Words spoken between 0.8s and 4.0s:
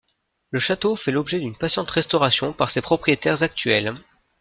fait l'objet d'une patiente restauration par ses propriétaires actuels.